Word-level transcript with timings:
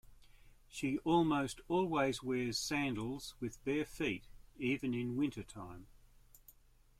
She 0.67 0.97
almost 1.05 1.61
always 1.67 2.23
wears 2.23 2.57
sandals 2.57 3.35
with 3.39 3.63
bare 3.63 3.85
feet, 3.85 4.25
even 4.57 4.95
in 4.95 5.15
wintertime. 5.15 5.85